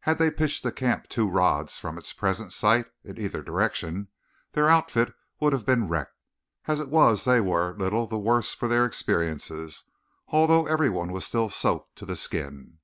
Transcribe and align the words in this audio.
Had 0.00 0.18
they 0.18 0.28
pitched 0.32 0.64
the 0.64 0.72
camp 0.72 1.06
two 1.08 1.28
rods 1.28 1.78
from 1.78 1.96
it's 1.96 2.12
present 2.12 2.52
site, 2.52 2.86
in 3.04 3.16
either 3.16 3.44
direction, 3.44 4.08
their 4.54 4.68
outfit 4.68 5.14
would 5.38 5.52
have 5.52 5.64
been 5.64 5.86
wrecked. 5.86 6.16
As 6.66 6.80
it 6.80 6.88
was 6.88 7.24
they 7.24 7.40
were 7.40 7.72
little 7.76 8.08
the 8.08 8.18
worse 8.18 8.52
for 8.54 8.66
their 8.66 8.84
experiences 8.84 9.84
although 10.26 10.66
everyone 10.66 11.12
was 11.12 11.24
still 11.24 11.48
soaked 11.48 11.94
to 11.98 12.04
the 12.04 12.16
skin. 12.16 12.78